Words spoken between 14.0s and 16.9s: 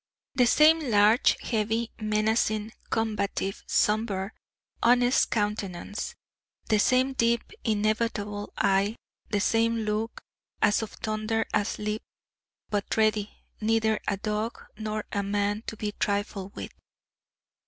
a dog nor a man to be trifled with.